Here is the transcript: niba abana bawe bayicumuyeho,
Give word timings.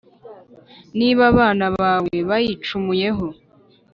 niba 0.97 1.21
abana 1.31 1.65
bawe 1.77 2.15
bayicumuyeho, 2.29 3.25